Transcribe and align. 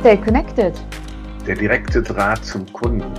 Stay 0.00 0.16
connected. 0.16 0.74
Der 1.46 1.54
direkte 1.54 2.02
Draht 2.02 2.44
zum 2.44 2.66
Kunden. 2.72 3.14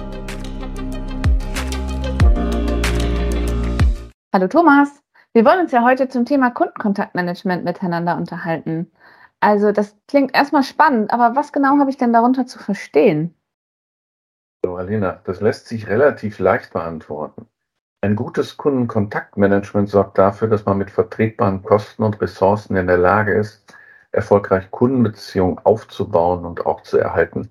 Hallo 4.33 4.47
Thomas. 4.47 5.01
Wir 5.31 5.45
wollen 5.45 5.61
uns 5.61 5.71
ja 5.71 5.83
heute 5.83 6.09
zum 6.09 6.25
Thema 6.25 6.51
Kundenkontaktmanagement 6.51 7.63
miteinander 7.63 8.17
unterhalten. 8.17 8.91
Also 9.39 9.71
das 9.71 9.95
klingt 10.07 10.35
erstmal 10.35 10.63
spannend, 10.63 11.11
aber 11.11 11.35
was 11.35 11.53
genau 11.53 11.79
habe 11.79 11.89
ich 11.89 11.97
denn 11.97 12.11
darunter 12.11 12.45
zu 12.45 12.59
verstehen? 12.59 13.33
So, 14.65 14.75
Alina, 14.75 15.21
das 15.23 15.39
lässt 15.39 15.67
sich 15.67 15.87
relativ 15.87 16.39
leicht 16.39 16.73
beantworten. 16.73 17.47
Ein 18.01 18.17
gutes 18.17 18.57
Kundenkontaktmanagement 18.57 19.89
sorgt 19.89 20.17
dafür, 20.17 20.49
dass 20.49 20.65
man 20.65 20.77
mit 20.77 20.91
vertretbaren 20.91 21.63
Kosten 21.63 22.03
und 22.03 22.19
Ressourcen 22.19 22.75
in 22.75 22.87
der 22.87 22.97
Lage 22.97 23.33
ist, 23.33 23.73
erfolgreich 24.13 24.71
Kundenbeziehungen 24.71 25.57
aufzubauen 25.63 26.45
und 26.45 26.65
auch 26.65 26.83
zu 26.83 26.97
erhalten. 26.97 27.49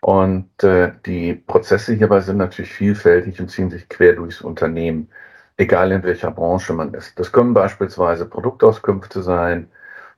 Und 0.00 0.62
äh, 0.62 0.92
die 1.06 1.34
Prozesse 1.34 1.94
hierbei 1.94 2.20
sind 2.20 2.36
natürlich 2.36 2.72
vielfältig 2.72 3.40
und 3.40 3.50
ziehen 3.50 3.70
sich 3.70 3.88
quer 3.88 4.14
durchs 4.14 4.42
Unternehmen, 4.42 5.08
egal 5.56 5.92
in 5.92 6.02
welcher 6.02 6.30
Branche 6.30 6.72
man 6.72 6.92
ist. 6.94 7.18
Das 7.18 7.32
können 7.32 7.54
beispielsweise 7.54 8.26
Produktauskünfte 8.26 9.22
sein, 9.22 9.70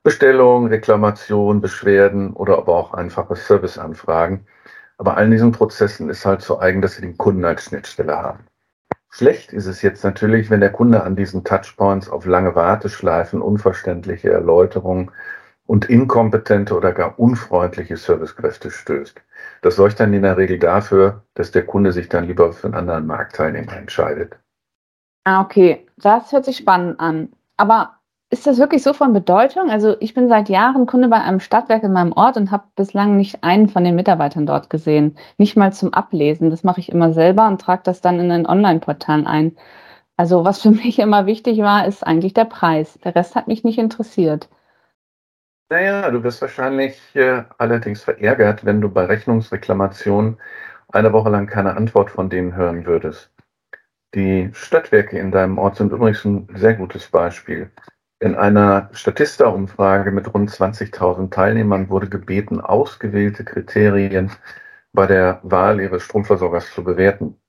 Bestellungen, 0.03 0.69
Reklamationen, 0.69 1.61
Beschwerden 1.61 2.33
oder 2.33 2.57
aber 2.57 2.75
auch 2.75 2.93
einfache 2.93 3.35
Serviceanfragen. 3.35 4.45
Aber 4.97 5.17
allen 5.17 5.31
diesen 5.31 5.51
Prozessen 5.51 6.09
ist 6.09 6.25
halt 6.25 6.41
so 6.41 6.59
eigen, 6.59 6.81
dass 6.81 6.95
sie 6.95 7.01
den 7.01 7.17
Kunden 7.17 7.45
als 7.45 7.65
Schnittstelle 7.65 8.15
haben. 8.17 8.45
Schlecht 9.09 9.53
ist 9.53 9.65
es 9.65 9.81
jetzt 9.81 10.03
natürlich, 10.03 10.49
wenn 10.49 10.59
der 10.59 10.71
Kunde 10.71 11.03
an 11.03 11.15
diesen 11.15 11.43
Touchpoints 11.43 12.09
auf 12.09 12.25
lange 12.25 12.55
Warteschleifen, 12.55 13.41
unverständliche 13.41 14.31
Erläuterungen 14.31 15.11
und 15.67 15.89
inkompetente 15.89 16.75
oder 16.75 16.91
gar 16.91 17.19
unfreundliche 17.19 17.97
Servicekräfte 17.97 18.71
stößt. 18.71 19.21
Das 19.61 19.75
sorgt 19.75 19.99
dann 19.99 20.13
in 20.13 20.21
der 20.21 20.37
Regel 20.37 20.59
dafür, 20.59 21.23
dass 21.33 21.51
der 21.51 21.65
Kunde 21.65 21.91
sich 21.91 22.09
dann 22.09 22.27
lieber 22.27 22.53
für 22.53 22.67
einen 22.67 22.75
anderen 22.75 23.07
Marktteilnehmer 23.07 23.75
entscheidet. 23.75 24.37
Ah, 25.23 25.41
okay. 25.41 25.87
Das 25.97 26.31
hört 26.31 26.45
sich 26.45 26.57
spannend 26.57 26.99
an. 26.99 27.29
Aber 27.57 27.95
ist 28.29 28.45
das 28.45 28.59
wirklich 28.59 28.83
so 28.83 28.93
von 28.93 29.13
Bedeutung? 29.13 29.69
Also 29.69 29.95
ich 29.99 30.13
bin 30.13 30.29
seit 30.29 30.49
Jahren 30.49 30.85
Kunde 30.85 31.07
bei 31.07 31.21
einem 31.21 31.39
Stadtwerk 31.39 31.83
in 31.83 31.93
meinem 31.93 32.11
Ort 32.11 32.37
und 32.37 32.51
habe 32.51 32.65
bislang 32.75 33.15
nicht 33.15 33.43
einen 33.43 33.69
von 33.69 33.83
den 33.83 33.95
Mitarbeitern 33.95 34.45
dort 34.45 34.69
gesehen. 34.69 35.17
Nicht 35.37 35.57
mal 35.57 35.73
zum 35.73 35.93
Ablesen. 35.93 36.49
Das 36.49 36.63
mache 36.63 36.79
ich 36.79 36.89
immer 36.89 37.13
selber 37.13 37.47
und 37.47 37.61
trage 37.61 37.81
das 37.85 38.01
dann 38.01 38.19
in 38.19 38.31
ein 38.31 38.45
Online-Portal 38.45 39.25
ein. 39.25 39.55
Also 40.17 40.45
was 40.45 40.61
für 40.61 40.71
mich 40.83 40.99
immer 40.99 41.25
wichtig 41.25 41.59
war, 41.59 41.87
ist 41.87 42.05
eigentlich 42.05 42.33
der 42.33 42.45
Preis. 42.45 42.99
Der 43.03 43.15
Rest 43.15 43.35
hat 43.35 43.47
mich 43.47 43.63
nicht 43.63 43.79
interessiert. 43.79 44.49
Naja, 45.69 46.09
du 46.11 46.23
wirst 46.23 46.41
wahrscheinlich 46.41 47.15
äh, 47.15 47.43
allerdings 47.57 48.03
verärgert, 48.03 48.65
wenn 48.65 48.81
du 48.81 48.89
bei 48.89 49.05
Rechnungsreklamationen 49.05 50.37
eine 50.89 51.11
Woche 51.13 51.29
lang 51.29 51.47
keine 51.47 51.75
Antwort 51.75 52.11
von 52.11 52.29
denen 52.29 52.55
hören 52.55 52.85
würdest. 52.85 53.31
Die 54.15 54.49
Stadtwerke 54.53 55.19
in 55.19 55.31
deinem 55.31 55.57
Ort 55.57 55.77
sind 55.77 55.91
übrigens 55.91 56.23
ein 56.25 56.47
sehr 56.55 56.75
gutes 56.75 57.09
Beispiel. 57.09 57.71
In 58.19 58.35
einer 58.35 58.89
Statista-Umfrage 58.93 60.11
mit 60.11 60.33
rund 60.33 60.49
20.000 60.51 61.31
Teilnehmern 61.31 61.89
wurde 61.89 62.09
gebeten, 62.09 62.61
ausgewählte 62.61 63.43
Kriterien 63.43 64.31
bei 64.93 65.07
der 65.07 65.41
Wahl 65.43 65.81
ihres 65.81 66.03
Stromversorgers 66.03 66.71
zu 66.73 66.83
bewerten. 66.83 67.39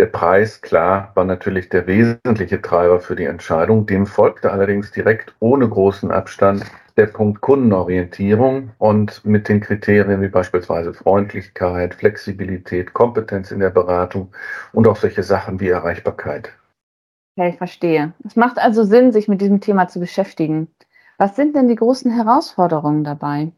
Der 0.00 0.06
Preis, 0.06 0.60
klar, 0.60 1.10
war 1.14 1.24
natürlich 1.24 1.70
der 1.70 1.88
wesentliche 1.88 2.62
Treiber 2.62 3.00
für 3.00 3.16
die 3.16 3.24
Entscheidung. 3.24 3.84
Dem 3.84 4.06
folgte 4.06 4.52
allerdings 4.52 4.92
direkt 4.92 5.34
ohne 5.40 5.68
großen 5.68 6.12
Abstand 6.12 6.64
der 6.96 7.06
Punkt 7.06 7.40
Kundenorientierung 7.40 8.70
und 8.78 9.24
mit 9.24 9.48
den 9.48 9.60
Kriterien 9.60 10.20
wie 10.20 10.28
beispielsweise 10.28 10.94
Freundlichkeit, 10.94 11.94
Flexibilität, 11.94 12.92
Kompetenz 12.92 13.50
in 13.50 13.58
der 13.58 13.70
Beratung 13.70 14.32
und 14.72 14.86
auch 14.86 14.96
solche 14.96 15.24
Sachen 15.24 15.58
wie 15.58 15.68
Erreichbarkeit. 15.68 16.52
Okay, 17.36 17.50
ich 17.50 17.58
verstehe. 17.58 18.12
Es 18.24 18.36
macht 18.36 18.58
also 18.58 18.84
Sinn, 18.84 19.10
sich 19.10 19.26
mit 19.26 19.40
diesem 19.40 19.60
Thema 19.60 19.88
zu 19.88 19.98
beschäftigen. 19.98 20.68
Was 21.18 21.34
sind 21.34 21.56
denn 21.56 21.66
die 21.66 21.76
großen 21.76 22.12
Herausforderungen 22.12 23.02
dabei? 23.02 23.50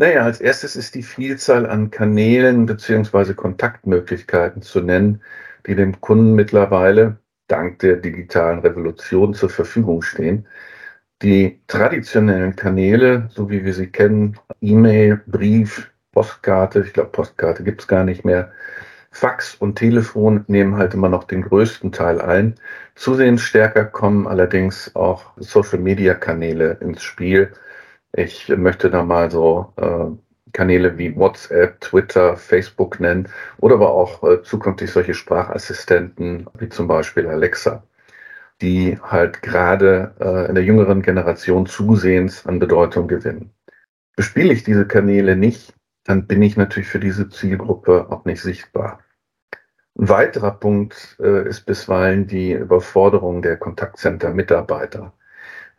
Naja, 0.00 0.22
als 0.22 0.40
erstes 0.40 0.76
ist 0.76 0.94
die 0.94 1.02
Vielzahl 1.02 1.66
an 1.66 1.90
Kanälen 1.90 2.64
bzw. 2.64 3.34
Kontaktmöglichkeiten 3.34 4.62
zu 4.62 4.80
nennen, 4.80 5.20
die 5.66 5.74
dem 5.74 6.00
Kunden 6.00 6.32
mittlerweile 6.34 7.18
dank 7.48 7.80
der 7.80 7.96
digitalen 7.96 8.60
Revolution 8.60 9.34
zur 9.34 9.50
Verfügung 9.50 10.00
stehen. 10.00 10.46
Die 11.20 11.60
traditionellen 11.66 12.56
Kanäle, 12.56 13.28
so 13.30 13.50
wie 13.50 13.62
wir 13.62 13.74
sie 13.74 13.88
kennen, 13.88 14.38
E-Mail, 14.62 15.20
Brief, 15.26 15.90
Postkarte, 16.12 16.80
ich 16.80 16.94
glaube 16.94 17.10
Postkarte 17.10 17.62
gibt 17.62 17.82
es 17.82 17.86
gar 17.86 18.04
nicht 18.04 18.24
mehr, 18.24 18.52
Fax 19.10 19.54
und 19.54 19.76
Telefon 19.76 20.44
nehmen 20.46 20.78
halt 20.78 20.94
immer 20.94 21.10
noch 21.10 21.24
den 21.24 21.42
größten 21.42 21.92
Teil 21.92 22.22
ein. 22.22 22.54
Zusehends 22.94 23.42
stärker 23.42 23.84
kommen 23.84 24.26
allerdings 24.26 24.96
auch 24.96 25.32
Social-Media-Kanäle 25.36 26.78
ins 26.80 27.02
Spiel. 27.02 27.52
Ich 28.12 28.48
möchte 28.48 28.90
da 28.90 29.04
mal 29.04 29.30
so 29.30 29.72
äh, 29.76 30.06
Kanäle 30.52 30.98
wie 30.98 31.14
WhatsApp, 31.16 31.80
Twitter, 31.80 32.36
Facebook 32.36 33.00
nennen 33.00 33.28
oder 33.58 33.76
aber 33.76 33.92
auch 33.92 34.22
äh, 34.24 34.42
zukünftig 34.42 34.90
solche 34.90 35.14
Sprachassistenten 35.14 36.48
wie 36.58 36.68
zum 36.68 36.88
Beispiel 36.88 37.26
Alexa 37.26 37.84
die 38.60 38.98
halt 39.00 39.42
gerade 39.42 40.14
äh, 40.20 40.48
in 40.48 40.54
der 40.54 40.64
jüngeren 40.64 41.02
Generation 41.02 41.66
zusehends 41.66 42.46
an 42.46 42.58
Bedeutung 42.58 43.08
gewinnen. 43.08 43.52
Bespiele 44.16 44.52
ich 44.52 44.64
diese 44.64 44.86
Kanäle 44.86 45.36
nicht, 45.36 45.74
dann 46.04 46.26
bin 46.26 46.42
ich 46.42 46.56
natürlich 46.56 46.88
für 46.88 47.00
diese 47.00 47.28
Zielgruppe 47.28 48.08
auch 48.10 48.24
nicht 48.24 48.42
sichtbar. 48.42 49.00
Ein 49.98 50.08
weiterer 50.08 50.52
Punkt 50.52 51.16
äh, 51.20 51.48
ist 51.48 51.66
bisweilen 51.66 52.26
die 52.26 52.52
Überforderung 52.52 53.42
der 53.42 53.56
Kontaktcenter-Mitarbeiter. 53.56 55.12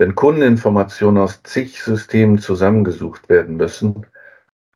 Wenn 0.01 0.15
Kundeninformationen 0.15 1.21
aus 1.21 1.43
zig 1.43 1.83
Systemen 1.83 2.39
zusammengesucht 2.39 3.29
werden 3.29 3.57
müssen, 3.57 4.07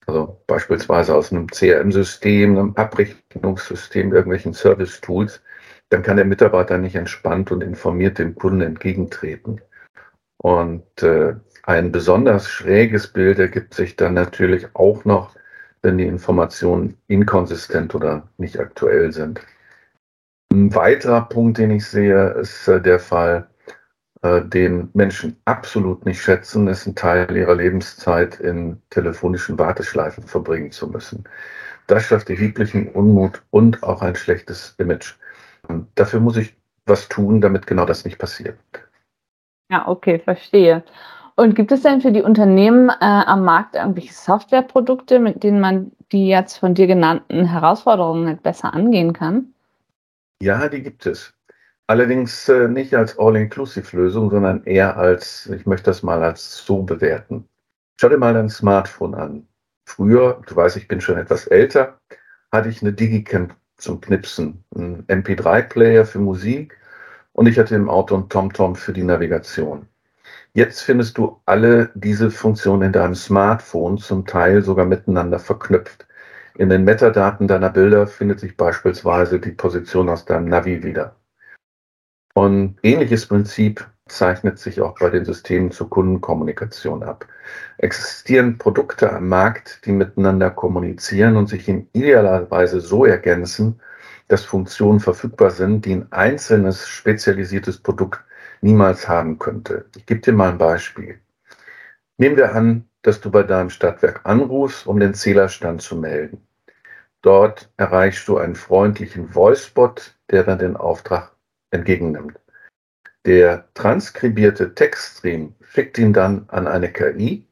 also 0.06 0.40
beispielsweise 0.46 1.16
aus 1.16 1.32
einem 1.32 1.48
CRM-System, 1.48 2.56
einem 2.56 2.76
Abrechnungssystem, 2.76 4.14
irgendwelchen 4.14 4.54
Service-Tools, 4.54 5.42
dann 5.90 6.04
kann 6.04 6.18
der 6.18 6.28
Mitarbeiter 6.28 6.78
nicht 6.78 6.94
entspannt 6.94 7.52
und 7.52 7.64
informiert 7.64 8.20
dem 8.20 8.36
Kunden 8.36 8.62
entgegentreten. 8.62 9.62
Und 10.38 11.02
äh, 11.02 11.34
ein 11.64 11.92
besonders 11.92 12.48
schräges 12.48 13.08
Bild 13.08 13.40
ergibt 13.40 13.74
sich 13.74 13.96
dann 13.96 14.14
natürlich 14.14 14.68
auch 14.76 15.06
noch, 15.06 15.36
wenn 15.82 15.98
die 15.98 16.06
Informationen 16.06 17.00
inkonsistent 17.08 17.96
oder 17.96 18.30
nicht 18.38 18.60
aktuell 18.60 19.12
sind. 19.12 19.42
Ein 20.54 20.76
weiterer 20.76 21.28
Punkt, 21.28 21.58
den 21.58 21.72
ich 21.72 21.88
sehe, 21.88 22.30
ist 22.34 22.68
äh, 22.68 22.80
der 22.80 23.00
Fall, 23.00 23.48
den 24.26 24.90
Menschen 24.94 25.38
absolut 25.46 26.06
nicht 26.06 26.22
schätzen, 26.22 26.68
ist 26.68 26.86
ein 26.86 26.96
Teil 26.96 27.36
ihrer 27.36 27.56
Lebenszeit 27.56 28.40
in 28.40 28.82
telefonischen 28.90 29.58
Warteschleifen 29.58 30.24
verbringen 30.24 30.72
zu 30.72 30.88
müssen. 30.88 31.24
Das 31.88 32.04
schafft 32.04 32.30
erheblichen 32.30 32.90
Unmut 32.90 33.44
und 33.52 33.84
auch 33.84 34.02
ein 34.02 34.16
schlechtes 34.16 34.76
Image. 34.78 35.16
Und 35.68 35.88
dafür 35.96 36.20
muss 36.20 36.38
ich 36.38 36.56
was 36.86 37.08
tun, 37.08 37.42
damit 37.42 37.68
genau 37.68 37.86
das 37.86 38.06
nicht 38.06 38.18
passiert. 38.18 38.58
Ja, 39.72 39.88
okay, 39.88 40.20
verstehe. 40.20 40.84
Und 41.36 41.56
gibt 41.56 41.72
es 41.72 41.82
denn 41.82 42.02
für 42.02 42.12
die 42.12 42.22
Unternehmen 42.22 42.90
äh, 42.90 42.96
am 43.02 43.44
Markt 43.44 43.76
irgendwelche 43.76 44.14
Softwareprodukte, 44.14 45.20
mit 45.20 45.44
denen 45.44 45.60
man 45.60 45.92
die 46.12 46.28
jetzt 46.28 46.58
von 46.58 46.76
dir 46.76 46.88
genannten 46.88 47.46
Herausforderungen 47.46 48.28
halt 48.28 48.44
besser 48.44 48.74
angehen 48.74 49.12
kann? 49.12 49.54
Ja, 50.42 50.70
die 50.70 50.82
gibt 50.82 51.06
es. 51.06 51.34
Allerdings 51.88 52.50
äh, 52.50 52.68
nicht 52.68 52.96
als 52.96 53.20
All-Inclusive-Lösung, 53.20 54.32
sondern 54.32 54.64
eher 54.64 54.98
als, 54.98 55.46
ich 55.48 55.68
möchte 55.68 55.86
das 55.86 56.02
mal 56.02 56.24
als 56.24 56.66
so 56.66 56.82
bewerten. 56.82 57.48
Schau 58.00 58.10
dir 58.10 58.18
mal 58.18 58.34
dein 58.34 58.50
Smartphone 58.50 59.14
an. 59.14 59.48
Früher, 59.86 60.42
du 60.48 60.56
weißt, 60.56 60.78
ich 60.78 60.88
bin 60.88 61.00
schon 61.00 61.18
etwas 61.18 61.46
älter, 61.46 62.00
hatte 62.52 62.70
ich 62.70 62.82
eine 62.82 62.92
Digicam 62.92 63.50
zum 63.78 64.02
Knipsen, 64.02 64.64
ein 64.76 65.06
MP3-Player 65.08 66.06
für 66.06 66.20
Musik 66.20 66.76
und 67.34 67.48
ich 67.48 67.60
hatte 67.60 67.76
im 67.76 67.90
Auto 67.90 68.16
ein 68.16 68.30
TomTom 68.30 68.76
für 68.76 68.94
die 68.94 69.04
Navigation. 69.04 69.88
Jetzt 70.54 70.82
findest 70.82 71.18
du 71.20 71.42
alle 71.46 71.92
diese 71.94 72.32
Funktionen 72.32 72.82
in 72.84 72.94
deinem 72.94 73.16
Smartphone, 73.16 74.00
zum 74.00 74.26
Teil 74.26 74.64
sogar 74.64 74.86
miteinander 74.86 75.38
verknüpft. 75.38 76.08
In 76.58 76.70
den 76.70 76.84
Metadaten 76.84 77.48
deiner 77.48 77.70
Bilder 77.70 78.08
findet 78.08 78.40
sich 78.40 78.58
beispielsweise 78.58 79.40
die 79.40 79.52
Position 79.52 80.10
aus 80.10 80.26
deinem 80.26 80.46
Navi 80.46 80.82
wieder. 80.82 81.16
Und 82.38 82.76
ähnliches 82.84 83.28
Prinzip 83.28 83.88
zeichnet 84.08 84.60
sich 84.60 84.82
auch 84.82 85.00
bei 85.00 85.10
den 85.10 85.24
Systemen 85.24 85.72
zur 85.72 85.90
Kundenkommunikation 85.90 87.02
ab. 87.02 87.26
Existieren 87.78 88.58
Produkte 88.58 89.10
am 89.14 89.30
Markt, 89.30 89.86
die 89.86 89.94
miteinander 89.94 90.52
kommunizieren 90.52 91.38
und 91.38 91.48
sich 91.48 91.70
in 91.70 91.88
idealer 91.94 92.52
Weise 92.52 92.82
so 92.82 93.06
ergänzen, 93.06 93.80
dass 94.28 94.44
Funktionen 94.44 95.00
verfügbar 95.00 95.50
sind, 95.50 95.86
die 95.86 95.94
ein 95.94 96.12
einzelnes 96.12 96.86
spezialisiertes 96.90 97.80
Produkt 97.80 98.20
niemals 98.60 99.08
haben 99.08 99.40
könnte. 99.40 99.86
Ich 99.96 100.06
gebe 100.06 100.20
dir 100.20 100.34
mal 100.34 100.50
ein 100.50 100.58
Beispiel. 100.58 101.22
Nehmen 102.18 102.36
wir 102.36 102.54
an, 102.54 102.90
dass 103.02 103.22
du 103.22 103.32
bei 103.32 103.44
deinem 103.44 103.70
Stadtwerk 103.70 104.26
anrufst, 104.26 104.88
um 104.88 105.00
den 105.00 105.14
Zählerstand 105.14 105.82
zu 105.82 105.96
melden. 105.96 106.46
Dort 107.22 107.72
erreichst 107.78 108.28
du 108.28 108.38
einen 108.38 108.56
freundlichen 108.56 109.34
Voicebot, 109.34 110.18
der 110.32 110.44
dann 110.44 110.60
den 110.60 110.76
Auftrag 110.76 111.35
entgegennimmt. 111.72 112.40
Der 113.26 113.68
transkribierte 113.74 114.76
Textstream 114.76 115.56
schickt 115.62 115.98
ihn 115.98 116.14
dann 116.14 116.46
an 116.50 116.68
eine 116.68 116.92
KI, 116.92 117.48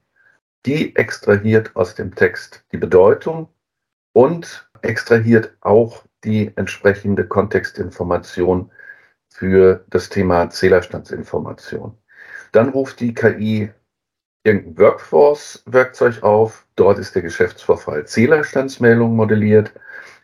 die 0.65 0.95
extrahiert 0.95 1.75
aus 1.75 1.95
dem 1.95 2.15
Text 2.15 2.63
die 2.71 2.77
Bedeutung 2.77 3.49
und 4.13 4.69
extrahiert 4.81 5.57
auch 5.61 6.05
die 6.23 6.51
entsprechende 6.55 7.27
Kontextinformation 7.27 8.71
für 9.29 9.83
das 9.89 10.09
Thema 10.09 10.49
Zählerstandsinformation. 10.49 11.97
Dann 12.51 12.69
ruft 12.69 12.99
die 12.99 13.13
KI 13.13 13.71
irgendein 14.43 14.77
Workforce-Werkzeug 14.77 16.21
auf. 16.21 16.67
Dort 16.75 16.99
ist 16.99 17.15
der 17.15 17.23
Geschäftsvorfall 17.23 18.05
Zählerstandsmeldung 18.05 19.15
modelliert 19.15 19.73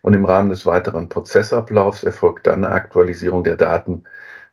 und 0.02 0.14
im 0.14 0.26
Rahmen 0.26 0.50
des 0.50 0.66
weiteren 0.66 1.10
Prozessablaufs 1.10 2.04
erfolgt 2.04 2.48
dann 2.48 2.64
eine 2.64 2.74
Aktualisierung 2.74 3.44
der 3.44 3.58
Daten 3.58 4.04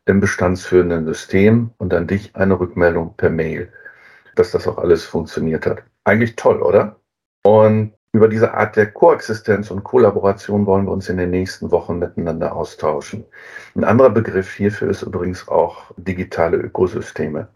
im 0.07 0.21
bestandsführenden 0.21 1.05
System 1.07 1.71
und 1.79 1.93
an 1.93 2.07
dich 2.07 2.35
eine 2.37 2.59
Rückmeldung 2.59 3.15
per 3.17 3.31
Mail, 3.31 3.73
dass 4.35 4.53
das 4.53 4.67
auch 4.67 4.79
alles 4.79 5.05
funktioniert 5.05 5.67
hat. 5.67 5.83
Eigentlich 6.05 6.37
toll, 6.37 6.63
oder? 6.63 6.97
Und 7.43 7.93
über 8.13 8.29
diese 8.29 8.55
Art 8.55 8.77
der 8.77 8.91
Koexistenz 8.93 9.71
und 9.71 9.85
Kollaboration 9.85 10.65
wollen 10.65 10.87
wir 10.87 10.93
uns 10.93 11.09
in 11.09 11.19
den 11.19 11.31
nächsten 11.31 11.71
Wochen 11.71 11.99
miteinander 11.99 12.55
austauschen. 12.57 13.25
Ein 13.75 13.85
anderer 13.85 14.11
Begriff 14.11 14.53
hierfür 14.55 14.89
ist 14.89 15.03
übrigens 15.03 15.47
auch 15.49 15.93
digitale 15.97 16.57
Ökosysteme. 16.57 17.49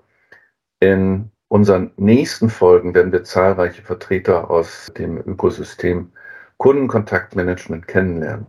In 0.81 1.31
unseren 1.49 1.93
nächsten 1.97 2.51
Folgen 2.51 2.95
werden 2.95 3.11
wir 3.11 3.25
zahlreiche 3.25 3.83
Vertreter 3.83 4.51
aus 4.51 4.93
dem 4.99 5.17
Ökosystem 5.19 6.13
Kundenkontaktmanagement 6.61 7.89
kennenlernen. 7.89 8.47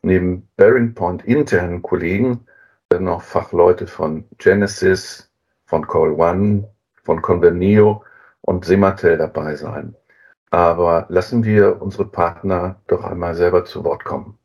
Neben 0.00 0.48
Bearing 0.56 0.94
Point 0.94 1.26
internen 1.26 1.82
Kollegen 1.82 2.46
werden 2.88 3.06
auch 3.06 3.20
Fachleute 3.20 3.86
von 3.86 4.24
Genesis, 4.38 5.30
von 5.66 5.86
Call 5.86 6.12
One, 6.12 6.66
von 7.02 7.20
Convenio 7.20 8.02
und 8.40 8.64
Sematel 8.64 9.18
dabei 9.18 9.56
sein. 9.56 9.94
Aber 10.52 11.04
lassen 11.10 11.44
wir 11.44 11.82
unsere 11.82 12.06
Partner 12.06 12.80
doch 12.86 13.04
einmal 13.04 13.34
selber 13.34 13.66
zu 13.66 13.84
Wort 13.84 14.04
kommen. 14.06 14.38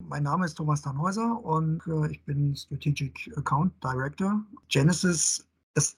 Mein 0.00 0.24
Name 0.24 0.46
ist 0.46 0.54
Thomas 0.54 0.82
Dannhäuser 0.82 1.44
und 1.44 1.80
äh, 1.86 2.10
ich 2.10 2.24
bin 2.24 2.56
Strategic 2.56 3.30
Account 3.36 3.72
Director. 3.84 4.40
Genesis 4.68 5.06
ist 5.14 5.48
das 5.74 5.96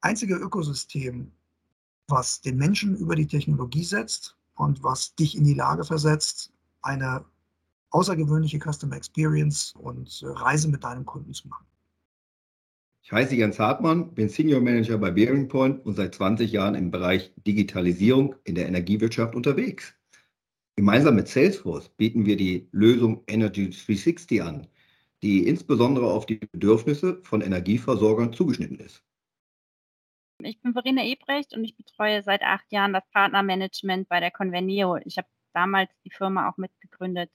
einzige 0.00 0.34
Ökosystem, 0.34 1.30
was 2.08 2.40
den 2.40 2.56
Menschen 2.56 2.96
über 2.96 3.14
die 3.14 3.28
Technologie 3.28 3.84
setzt 3.84 4.37
und 4.58 4.82
was 4.82 5.14
dich 5.14 5.36
in 5.36 5.44
die 5.44 5.54
Lage 5.54 5.84
versetzt, 5.84 6.52
eine 6.82 7.24
außergewöhnliche 7.90 8.58
Customer 8.58 8.96
Experience 8.96 9.74
und 9.78 10.22
äh, 10.22 10.26
Reise 10.26 10.68
mit 10.68 10.84
deinem 10.84 11.06
Kunden 11.06 11.32
zu 11.32 11.48
machen. 11.48 11.64
Ich 13.02 13.12
heiße 13.12 13.36
Jens 13.36 13.58
Hartmann, 13.58 14.14
bin 14.14 14.28
Senior 14.28 14.60
Manager 14.60 14.98
bei 14.98 15.10
Bearing 15.10 15.48
Point 15.48 15.84
und 15.86 15.94
seit 15.94 16.14
20 16.14 16.52
Jahren 16.52 16.74
im 16.74 16.90
Bereich 16.90 17.32
Digitalisierung 17.46 18.34
in 18.44 18.54
der 18.54 18.66
Energiewirtschaft 18.66 19.34
unterwegs. 19.34 19.94
Gemeinsam 20.76 21.14
mit 21.14 21.28
Salesforce 21.28 21.88
bieten 21.88 22.26
wir 22.26 22.36
die 22.36 22.68
Lösung 22.72 23.22
Energy 23.26 23.70
360 23.70 24.42
an, 24.42 24.66
die 25.22 25.46
insbesondere 25.46 26.06
auf 26.06 26.26
die 26.26 26.36
Bedürfnisse 26.36 27.20
von 27.22 27.40
Energieversorgern 27.40 28.32
zugeschnitten 28.32 28.78
ist. 28.78 29.02
Ich 30.42 30.60
bin 30.60 30.72
Verena 30.72 31.04
Ebrecht 31.04 31.54
und 31.54 31.64
ich 31.64 31.76
betreue 31.76 32.22
seit 32.22 32.42
acht 32.42 32.70
Jahren 32.70 32.92
das 32.92 33.08
Partnermanagement 33.10 34.08
bei 34.08 34.20
der 34.20 34.30
Convenio. 34.30 34.96
Ich 35.04 35.18
habe 35.18 35.28
damals 35.52 35.90
die 36.04 36.10
Firma 36.10 36.48
auch 36.48 36.56
mitgegründet. 36.56 37.30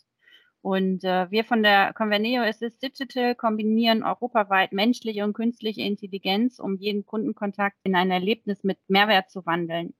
Und 0.61 1.03
äh, 1.03 1.29
wir 1.29 1.43
von 1.43 1.63
der 1.63 1.93
Conveneo 1.93 2.41
Assist 2.43 2.81
Digital 2.81 3.35
kombinieren 3.35 4.03
europaweit 4.03 4.71
menschliche 4.71 5.25
und 5.25 5.33
künstliche 5.33 5.81
Intelligenz, 5.81 6.59
um 6.59 6.77
jeden 6.77 7.05
Kundenkontakt 7.05 7.77
in 7.83 7.95
ein 7.95 8.11
Erlebnis 8.11 8.63
mit 8.63 8.79
Mehrwert 8.87 9.29
zu 9.29 9.45
wandeln. 9.45 9.93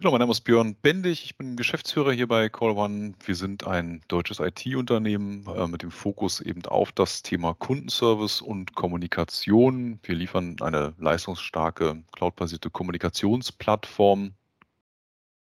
Hallo, 0.00 0.12
mein 0.12 0.20
Name 0.20 0.30
ist 0.30 0.42
Björn 0.42 0.76
Bendig. 0.80 1.24
Ich 1.24 1.36
bin 1.36 1.56
Geschäftsführer 1.56 2.12
hier 2.12 2.28
bei 2.28 2.48
Call 2.48 2.70
One. 2.70 3.14
Wir 3.24 3.34
sind 3.34 3.66
ein 3.66 4.00
deutsches 4.06 4.38
IT-Unternehmen 4.38 5.44
äh, 5.52 5.66
mit 5.66 5.82
dem 5.82 5.90
Fokus 5.90 6.40
eben 6.40 6.64
auf 6.66 6.92
das 6.92 7.24
Thema 7.24 7.54
Kundenservice 7.54 8.40
und 8.40 8.76
Kommunikation. 8.76 9.98
Wir 10.04 10.14
liefern 10.14 10.54
eine 10.60 10.94
leistungsstarke 11.00 12.04
cloudbasierte 12.12 12.70
Kommunikationsplattform 12.70 14.34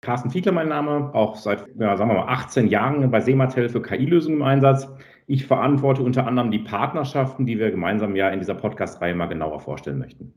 Carsten 0.01 0.31
Fiedler 0.31 0.53
mein 0.53 0.69
Name, 0.69 1.13
auch 1.13 1.35
seit, 1.35 1.67
ja, 1.77 1.95
sagen 1.95 2.09
wir 2.09 2.15
mal, 2.15 2.33
18 2.33 2.65
Jahren 2.65 3.11
bei 3.11 3.21
Sematel 3.21 3.69
für 3.69 3.83
KI-Lösungen 3.83 4.37
im 4.37 4.43
Einsatz. 4.43 4.89
Ich 5.27 5.45
verantworte 5.45 6.01
unter 6.01 6.25
anderem 6.25 6.49
die 6.49 6.57
Partnerschaften, 6.57 7.45
die 7.45 7.59
wir 7.59 7.69
gemeinsam 7.69 8.15
ja 8.15 8.29
in 8.29 8.39
dieser 8.39 8.55
Podcast-Reihe 8.55 9.13
mal 9.13 9.27
genauer 9.27 9.59
vorstellen 9.59 9.99
möchten. 9.99 10.33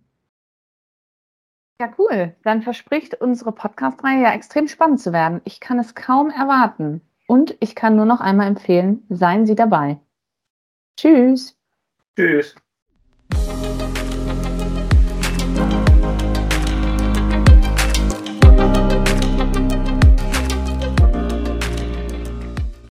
Ja, 1.81 1.93
cool. 1.99 2.37
Dann 2.45 2.63
verspricht 2.63 3.21
unsere 3.21 3.53
Podcast-Reihe 3.53 4.23
ja 4.23 4.33
extrem 4.33 4.69
spannend 4.69 5.01
zu 5.01 5.13
werden. 5.13 5.41
Ich 5.45 5.61
kann 5.61 5.79
es 5.79 5.95
kaum 5.95 6.31
erwarten. 6.31 7.01
Und 7.27 7.57
ich 7.61 7.75
kann 7.75 7.97
nur 7.97 8.05
noch 8.05 8.21
einmal 8.21 8.47
empfehlen, 8.47 9.05
seien 9.09 9.47
Sie 9.47 9.55
dabei. 9.55 9.99
Tschüss. 10.97 11.57
Tschüss. 12.17 12.55